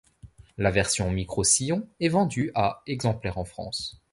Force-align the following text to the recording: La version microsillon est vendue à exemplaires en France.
La 0.57 0.71
version 0.71 1.11
microsillon 1.11 1.87
est 1.99 2.09
vendue 2.09 2.49
à 2.55 2.81
exemplaires 2.87 3.37
en 3.37 3.45
France. 3.45 4.01